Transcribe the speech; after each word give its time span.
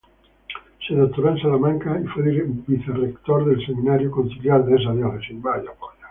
Se 0.87 0.95
doctoró 0.95 1.29
en 1.29 1.37
Salamanca 1.39 1.95
y 2.03 2.07
fue 2.07 2.23
vicerrector 2.65 3.45
del 3.45 3.63
Seminario 3.63 4.09
Conciliar 4.09 4.65
de 4.65 4.77
esa 4.81 4.93
diócesis. 4.95 5.37